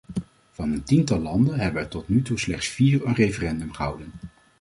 [0.51, 4.11] Van een tiental landen hebben er tot nu toe slechts vier een referendum gehouden.